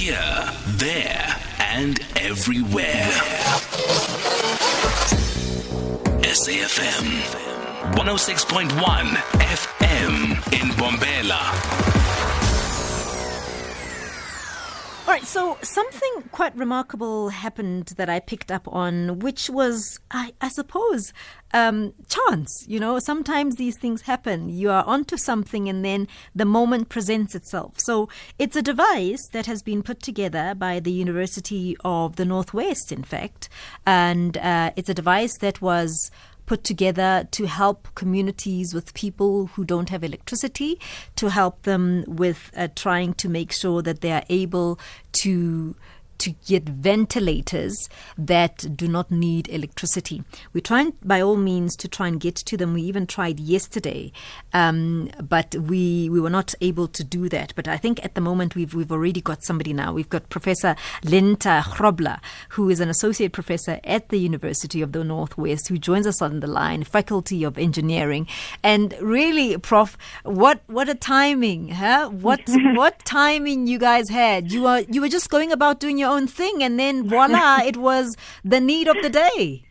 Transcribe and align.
Here, 0.00 0.50
there, 0.78 1.36
and 1.58 2.00
everywhere. 2.16 3.10
SAFM 6.22 7.04
106.1 7.92 8.70
FM 9.36 10.52
in 10.54 10.70
Bombela. 10.78 11.99
All 15.10 15.16
right, 15.16 15.26
so 15.26 15.58
something 15.60 16.22
quite 16.30 16.56
remarkable 16.56 17.30
happened 17.30 17.86
that 17.96 18.08
I 18.08 18.20
picked 18.20 18.52
up 18.52 18.68
on, 18.68 19.18
which 19.18 19.50
was, 19.50 19.98
I, 20.12 20.34
I 20.40 20.46
suppose, 20.46 21.12
um, 21.52 21.94
chance. 22.08 22.64
You 22.68 22.78
know, 22.78 23.00
sometimes 23.00 23.56
these 23.56 23.76
things 23.76 24.02
happen. 24.02 24.48
You 24.48 24.70
are 24.70 24.84
onto 24.86 25.16
something, 25.16 25.68
and 25.68 25.84
then 25.84 26.06
the 26.32 26.44
moment 26.44 26.90
presents 26.90 27.34
itself. 27.34 27.80
So 27.80 28.08
it's 28.38 28.54
a 28.54 28.62
device 28.62 29.26
that 29.32 29.46
has 29.46 29.64
been 29.64 29.82
put 29.82 30.00
together 30.00 30.54
by 30.54 30.78
the 30.78 30.92
University 30.92 31.76
of 31.84 32.14
the 32.14 32.24
Northwest, 32.24 32.92
in 32.92 33.02
fact, 33.02 33.48
and 33.84 34.36
uh, 34.36 34.70
it's 34.76 34.88
a 34.88 34.94
device 34.94 35.36
that 35.38 35.60
was 35.60 36.12
put 36.50 36.64
together 36.64 37.28
to 37.30 37.46
help 37.46 37.86
communities 37.94 38.74
with 38.74 38.92
people 38.92 39.46
who 39.54 39.64
don't 39.64 39.88
have 39.88 40.02
electricity, 40.02 40.80
to 41.14 41.30
help 41.30 41.62
them 41.62 42.02
with 42.08 42.50
uh, 42.56 42.66
trying 42.74 43.14
to 43.14 43.28
make 43.28 43.52
sure 43.52 43.82
that 43.82 44.00
they 44.00 44.10
are 44.10 44.24
able 44.28 44.76
to 45.12 45.76
to 46.20 46.30
get 46.46 46.68
ventilators 46.68 47.88
that 48.16 48.76
do 48.76 48.86
not 48.88 49.10
need 49.10 49.48
electricity. 49.48 50.22
We're 50.52 50.60
trying, 50.60 50.94
by 51.02 51.20
all 51.20 51.36
means, 51.36 51.76
to 51.76 51.88
try 51.88 52.08
and 52.08 52.20
get 52.20 52.36
to 52.36 52.56
them. 52.56 52.74
We 52.74 52.82
even 52.82 53.06
tried 53.06 53.40
yesterday, 53.40 54.12
um, 54.52 55.10
but 55.22 55.54
we 55.54 56.08
we 56.10 56.20
were 56.20 56.30
not 56.30 56.54
able 56.60 56.88
to 56.88 57.02
do 57.02 57.28
that. 57.30 57.54
But 57.56 57.68
I 57.68 57.76
think 57.76 58.04
at 58.04 58.14
the 58.14 58.20
moment 58.20 58.54
we've 58.54 58.74
we've 58.74 58.92
already 58.92 59.20
got 59.20 59.42
somebody 59.42 59.72
now. 59.72 59.92
We've 59.92 60.08
got 60.08 60.28
Professor 60.28 60.76
Leenta 61.02 61.62
Grobler, 61.62 62.20
who 62.50 62.68
is 62.68 62.80
an 62.80 62.88
associate 62.88 63.32
professor 63.32 63.80
at 63.84 64.08
the 64.10 64.18
University 64.18 64.82
of 64.82 64.92
the 64.92 65.04
Northwest, 65.04 65.68
who 65.68 65.78
joins 65.78 66.06
us 66.06 66.20
on 66.20 66.40
the 66.40 66.46
line, 66.46 66.84
Faculty 66.84 67.44
of 67.44 67.58
Engineering. 67.58 68.26
And 68.62 68.94
really, 69.00 69.56
Prof, 69.58 69.96
what 70.24 70.60
what 70.66 70.88
a 70.88 70.94
timing, 70.94 71.70
huh? 71.70 72.08
What 72.10 72.40
what 72.74 72.98
timing 73.04 73.66
you 73.66 73.78
guys 73.78 74.08
had? 74.08 74.52
You 74.52 74.66
are 74.66 74.80
you 74.80 75.00
were 75.00 75.08
just 75.08 75.30
going 75.30 75.52
about 75.52 75.80
doing 75.80 75.98
your 75.98 76.09
own 76.10 76.26
thing, 76.26 76.62
and 76.62 76.78
then 76.78 77.08
voila, 77.08 77.60
it 77.70 77.76
was 77.76 78.16
the 78.44 78.60
need 78.60 78.86
of 78.88 78.96
the 79.02 79.10
day. 79.10 79.64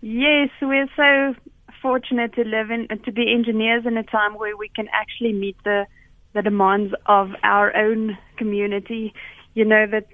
Yes, 0.00 0.50
we're 0.62 0.90
so 0.96 1.34
fortunate 1.82 2.32
to 2.34 2.44
live 2.44 2.70
in 2.70 2.88
to 3.04 3.12
be 3.12 3.32
engineers 3.32 3.84
in 3.86 3.96
a 3.96 4.02
time 4.02 4.34
where 4.34 4.56
we 4.56 4.68
can 4.68 4.88
actually 4.92 5.32
meet 5.32 5.56
the 5.64 5.86
the 6.34 6.42
demands 6.42 6.94
of 7.06 7.30
our 7.42 7.74
own 7.76 8.16
community. 8.36 9.12
You 9.54 9.64
know 9.64 9.86
that 9.86 10.06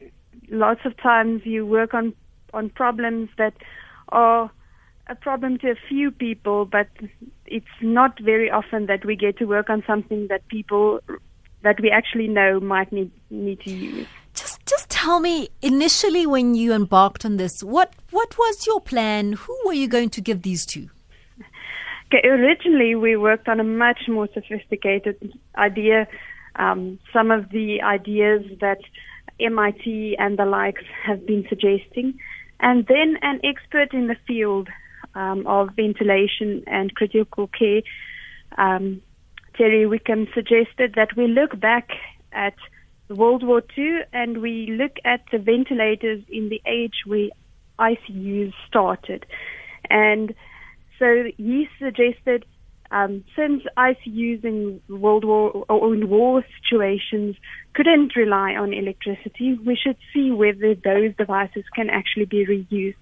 lots 0.50 0.80
of 0.84 0.96
times 0.96 1.42
you 1.44 1.66
work 1.66 1.92
on 1.94 2.14
on 2.52 2.70
problems 2.70 3.28
that 3.36 3.54
are 4.10 4.50
a 5.06 5.14
problem 5.14 5.58
to 5.58 5.70
a 5.70 5.74
few 5.88 6.10
people, 6.10 6.64
but 6.64 6.88
it's 7.46 7.76
not 7.82 8.18
very 8.20 8.50
often 8.50 8.86
that 8.86 9.04
we 9.04 9.16
get 9.16 9.36
to 9.38 9.44
work 9.44 9.68
on 9.68 9.82
something 9.86 10.28
that 10.28 10.46
people 10.48 11.00
that 11.62 11.80
we 11.80 11.90
actually 11.90 12.28
know 12.28 12.60
might 12.60 12.90
need 12.92 13.10
need 13.30 13.60
to 13.60 13.70
use. 13.70 14.06
Tell 15.04 15.20
me 15.20 15.50
initially 15.60 16.26
when 16.26 16.54
you 16.54 16.72
embarked 16.72 17.26
on 17.26 17.36
this, 17.36 17.62
what 17.62 17.92
what 18.10 18.38
was 18.38 18.66
your 18.66 18.80
plan? 18.80 19.34
Who 19.34 19.54
were 19.66 19.74
you 19.74 19.86
going 19.86 20.08
to 20.08 20.22
give 20.22 20.40
these 20.40 20.64
to? 20.72 20.88
Okay, 22.06 22.26
originally 22.26 22.94
we 22.94 23.14
worked 23.14 23.46
on 23.46 23.60
a 23.60 23.64
much 23.64 24.08
more 24.08 24.30
sophisticated 24.32 25.38
idea. 25.58 26.08
Um, 26.56 26.98
some 27.12 27.30
of 27.30 27.50
the 27.50 27.82
ideas 27.82 28.44
that 28.62 28.78
MIT 29.38 30.16
and 30.18 30.38
the 30.38 30.46
likes 30.46 30.84
have 31.04 31.26
been 31.26 31.44
suggesting, 31.50 32.18
and 32.60 32.86
then 32.86 33.18
an 33.20 33.40
expert 33.44 33.92
in 33.92 34.06
the 34.06 34.16
field 34.26 34.70
um, 35.14 35.46
of 35.46 35.68
ventilation 35.76 36.64
and 36.66 36.94
critical 36.94 37.48
care, 37.48 37.82
um, 38.56 39.02
Terry 39.54 39.84
Wickham, 39.84 40.28
suggested 40.32 40.94
that 40.96 41.14
we 41.14 41.26
look 41.26 41.60
back 41.60 41.90
at 42.32 42.54
World 43.08 43.44
War 43.44 43.62
II 43.76 44.00
and 44.12 44.40
we 44.40 44.66
look 44.70 44.96
at 45.04 45.20
the 45.30 45.38
ventilators 45.38 46.22
in 46.28 46.48
the 46.48 46.62
age 46.66 47.02
where 47.06 47.28
ICUs 47.78 48.52
started. 48.66 49.26
And 49.90 50.34
so 50.98 51.24
he 51.36 51.68
suggested 51.78 52.44
um, 52.90 53.24
since 53.34 53.62
ICUs 53.76 54.44
in 54.44 54.80
World 54.88 55.24
War 55.24 55.64
or 55.68 55.94
in 55.94 56.08
war 56.08 56.44
situations 56.62 57.36
couldn't 57.74 58.14
rely 58.14 58.54
on 58.54 58.72
electricity, 58.72 59.58
we 59.66 59.76
should 59.76 59.96
see 60.12 60.30
whether 60.30 60.74
those 60.74 61.14
devices 61.16 61.64
can 61.74 61.90
actually 61.90 62.26
be 62.26 62.46
reused. 62.46 62.96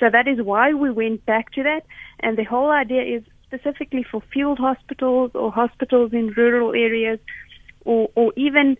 So 0.00 0.06
that 0.10 0.26
is 0.26 0.44
why 0.44 0.74
we 0.74 0.90
went 0.90 1.24
back 1.24 1.52
to 1.52 1.62
that. 1.62 1.82
And 2.20 2.36
the 2.36 2.44
whole 2.44 2.70
idea 2.70 3.02
is 3.02 3.22
specifically 3.44 4.04
for 4.10 4.20
field 4.32 4.58
hospitals 4.58 5.30
or 5.34 5.52
hospitals 5.52 6.12
in 6.12 6.34
rural 6.36 6.74
areas 6.74 7.20
or, 7.84 8.08
or 8.16 8.32
even 8.36 8.76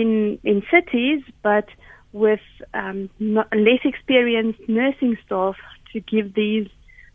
in 0.00 0.38
in 0.42 0.62
cities, 0.70 1.22
but 1.42 1.68
with 2.12 2.46
um, 2.74 3.08
less 3.20 3.82
experienced 3.84 4.60
nursing 4.68 5.16
staff 5.24 5.56
to 5.92 6.00
give 6.00 6.34
these 6.34 6.68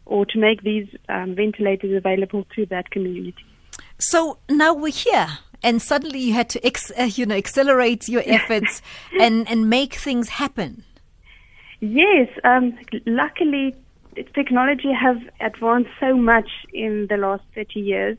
or 0.06 0.26
to 0.26 0.40
make 0.40 0.64
these 0.64 0.88
um, 1.10 1.36
ventilators 1.36 1.96
available 1.96 2.46
to 2.56 2.66
that 2.68 2.90
community. 2.90 3.46
So 3.98 4.40
now 4.50 4.74
we're 4.74 5.00
here, 5.10 5.28
and 5.62 5.82
suddenly 5.82 6.20
you 6.20 6.34
had 6.34 6.50
to 6.50 6.66
ex- 6.66 6.92
uh, 6.98 7.04
you 7.04 7.26
know 7.26 7.36
accelerate 7.36 8.08
your 8.08 8.24
efforts 8.38 8.82
and 9.20 9.50
and 9.50 9.70
make 9.70 9.94
things 9.96 10.30
happen. 10.30 10.84
Yes, 11.82 12.28
um, 12.44 12.78
luckily 13.06 13.76
technology 14.34 14.92
has 14.92 15.18
advanced 15.40 15.92
so 16.00 16.18
much 16.18 16.50
in 16.74 17.08
the 17.10 17.16
last 17.16 17.44
30 17.56 17.80
years 17.80 18.18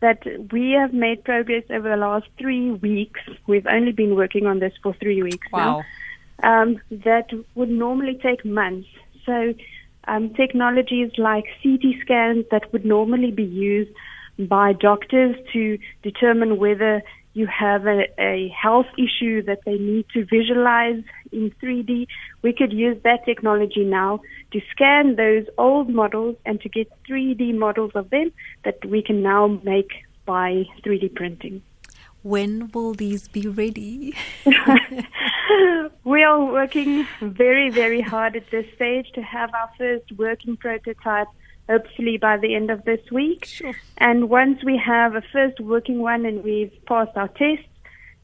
that 0.00 0.22
we 0.52 0.72
have 0.72 0.92
made 0.92 1.24
progress 1.24 1.64
over 1.70 1.88
the 1.88 1.96
last 1.96 2.26
three 2.38 2.72
weeks. 2.72 3.20
We've 3.46 3.66
only 3.66 3.92
been 3.92 4.14
working 4.14 4.46
on 4.46 4.58
this 4.58 4.72
for 4.82 4.94
three 4.94 5.22
weeks 5.22 5.46
wow. 5.52 5.82
now. 6.42 6.62
Um, 6.62 6.80
that 6.90 7.30
would 7.54 7.70
normally 7.70 8.18
take 8.22 8.44
months. 8.44 8.88
So, 9.24 9.54
um, 10.06 10.34
technologies 10.34 11.12
like 11.16 11.44
CT 11.62 11.82
scans 12.02 12.44
that 12.50 12.70
would 12.72 12.84
normally 12.84 13.30
be 13.30 13.44
used 13.44 13.90
by 14.38 14.72
doctors 14.72 15.36
to 15.52 15.78
determine 16.02 16.58
whether 16.58 17.02
you 17.34 17.46
have 17.46 17.86
a, 17.86 18.04
a 18.18 18.48
health 18.48 18.86
issue 18.96 19.42
that 19.42 19.60
they 19.66 19.76
need 19.76 20.06
to 20.14 20.24
visualize 20.24 21.02
in 21.32 21.52
3D. 21.62 22.06
We 22.42 22.52
could 22.52 22.72
use 22.72 22.96
that 23.02 23.24
technology 23.24 23.84
now 23.84 24.20
to 24.52 24.60
scan 24.70 25.16
those 25.16 25.44
old 25.58 25.88
models 25.88 26.36
and 26.46 26.60
to 26.62 26.68
get 26.68 26.90
3D 27.08 27.58
models 27.58 27.90
of 27.94 28.10
them 28.10 28.32
that 28.64 28.84
we 28.84 29.02
can 29.02 29.22
now 29.22 29.60
make 29.62 29.90
by 30.24 30.64
3D 30.84 31.14
printing. 31.14 31.62
When 32.22 32.70
will 32.72 32.94
these 32.94 33.28
be 33.28 33.48
ready? 33.48 34.14
we 36.04 36.22
are 36.22 36.42
working 36.42 37.06
very, 37.20 37.68
very 37.68 38.00
hard 38.00 38.34
at 38.36 38.50
this 38.50 38.64
stage 38.76 39.10
to 39.14 39.22
have 39.22 39.52
our 39.52 39.70
first 39.76 40.10
working 40.12 40.56
prototype 40.56 41.28
hopefully 41.68 42.18
by 42.18 42.36
the 42.36 42.54
end 42.54 42.70
of 42.70 42.84
this 42.84 43.00
week. 43.10 43.44
Sure. 43.44 43.74
And 43.98 44.28
once 44.28 44.62
we 44.64 44.80
have 44.84 45.14
a 45.14 45.22
first 45.32 45.60
working 45.60 46.00
one 46.00 46.26
and 46.26 46.44
we've 46.44 46.72
passed 46.86 47.16
our 47.16 47.28
tests, 47.28 47.66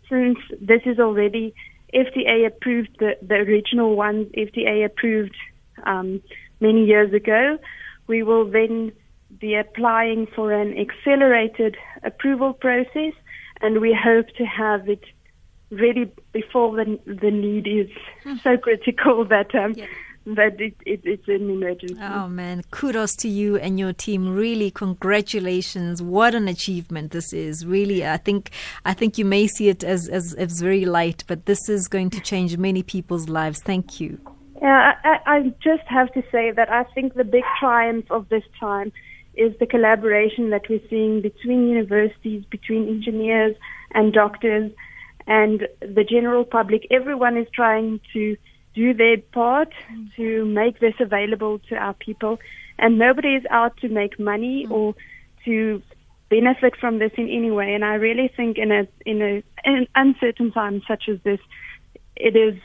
since 0.09 0.39
this 0.61 0.83
is 0.84 0.99
already 0.99 1.55
FDA 1.95 2.47
approved, 2.47 2.97
the, 2.99 3.17
the 3.23 3.37
original 3.37 3.97
one 3.97 4.27
FDA 4.37 4.84
approved 4.84 5.37
um, 5.84 6.23
many 6.61 6.84
years 6.84 7.12
ago, 7.12 7.59
we 8.06 8.23
will 8.23 8.50
then 8.50 8.93
be 9.39 9.55
applying 9.55 10.27
for 10.34 10.53
an 10.53 10.77
accelerated 10.77 11.77
approval 12.03 12.53
process, 12.53 13.12
and 13.61 13.81
we 13.81 13.97
hope 13.99 14.29
to 14.37 14.45
have 14.45 14.89
it 14.89 15.05
ready 15.71 16.11
before 16.32 16.75
the 16.75 16.99
the 17.06 17.31
need 17.31 17.64
is 17.69 17.88
hmm. 18.25 18.35
so 18.43 18.56
critical 18.56 19.25
that 19.29 19.55
um, 19.55 19.73
yeah 19.76 19.87
but 20.35 20.61
it, 20.61 20.75
it, 20.87 21.00
it's 21.05 21.29
an 21.29 21.50
emergency. 21.50 21.97
Oh 22.00 22.29
man, 22.29 22.62
kudos 22.71 23.17
to 23.17 23.29
you 23.29 23.56
and 23.56 23.79
your 23.79 23.93
team. 23.93 24.35
Really, 24.35 24.71
congratulations! 24.71 26.03
What 26.03 26.35
an 26.35 26.49
achievement 26.49 27.12
this 27.12 27.32
is. 27.32 27.67
Really, 27.67 28.06
I 28.06 28.17
think 28.17 28.50
I 28.85 28.94
think 28.94 29.19
you 29.19 29.25
may 29.25 29.47
see 29.47 29.69
it 29.69 29.85
as 29.85 30.09
as, 30.09 30.35
as 30.35 30.61
very 30.61 30.85
light, 30.85 31.25
but 31.27 31.47
this 31.47 31.69
is 31.69 31.88
going 31.88 32.11
to 32.11 32.21
change 32.21 32.56
many 32.56 32.82
people's 32.82 33.29
lives. 33.29 33.61
Thank 33.61 34.00
you. 34.00 34.19
Yeah, 34.61 34.93
I, 35.05 35.19
I 35.27 35.55
just 35.62 35.87
have 35.87 36.12
to 36.12 36.23
say 36.31 36.50
that 36.50 36.71
I 36.71 36.85
think 36.94 37.15
the 37.15 37.25
big 37.25 37.44
triumph 37.59 38.11
of 38.11 38.29
this 38.29 38.44
time 38.59 38.93
is 39.35 39.55
the 39.59 39.67
collaboration 39.67 40.50
that 40.50 40.69
we're 40.69 40.87
seeing 40.91 41.23
between 41.23 41.69
universities, 41.69 42.44
between 42.50 42.88
engineers 42.88 43.56
and 43.93 44.12
doctors, 44.12 44.71
and 45.26 45.67
the 45.81 46.05
general 46.05 46.44
public. 46.44 46.87
Everyone 46.91 47.38
is 47.38 47.47
trying 47.55 48.00
to 48.12 48.37
do 48.75 48.94
their 48.94 49.19
part 49.19 49.72
to 50.17 50.44
make 50.44 50.81
this 50.81 50.94
available 51.00 51.58
to 51.69 51.76
our 51.76 51.94
people. 51.94 52.38
And 52.78 52.99
nobody 52.99 53.34
is 53.34 53.44
out 53.50 53.76
to 53.78 53.88
make 53.88 54.19
money 54.19 54.67
mm. 54.67 54.70
or 54.70 54.94
to 55.44 55.82
benefit 56.28 56.76
from 56.76 56.99
this 56.99 57.12
in 57.17 57.28
any 57.28 57.50
way. 57.50 57.75
And 57.75 57.84
I 57.84 57.94
really 57.94 58.28
think 58.28 58.56
in 58.56 58.72
a 58.72 58.87
in 59.05 59.20
a 59.20 59.43
in 59.64 59.87
uncertain 59.94 60.52
time 60.52 60.82
such 60.87 61.08
as 61.08 61.19
this, 61.22 61.40
it 62.17 62.37
is 62.37 62.58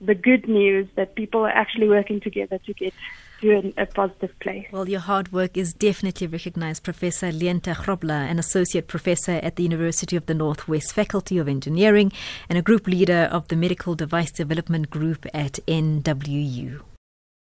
the 0.00 0.14
good 0.14 0.48
news 0.48 0.88
that 0.96 1.14
people 1.14 1.42
are 1.42 1.50
actually 1.50 1.88
working 1.88 2.20
together 2.20 2.58
to 2.66 2.72
get 2.72 2.94
to 3.40 3.56
an, 3.56 3.74
a 3.76 3.86
positive 3.86 4.38
place. 4.40 4.66
Well, 4.72 4.88
your 4.88 5.00
hard 5.00 5.32
work 5.32 5.56
is 5.56 5.72
definitely 5.72 6.26
recognized, 6.26 6.82
Professor 6.82 7.30
Leenta 7.30 7.74
Grobler, 7.74 8.30
an 8.30 8.38
associate 8.38 8.88
professor 8.88 9.40
at 9.42 9.56
the 9.56 9.62
University 9.62 10.16
of 10.16 10.26
the 10.26 10.34
Northwest 10.34 10.92
Faculty 10.92 11.38
of 11.38 11.48
Engineering 11.48 12.12
and 12.48 12.58
a 12.58 12.62
group 12.62 12.86
leader 12.86 13.28
of 13.32 13.48
the 13.48 13.56
Medical 13.56 13.94
Device 13.94 14.32
Development 14.32 14.90
Group 14.90 15.26
at 15.32 15.58
NWU. 15.66 16.80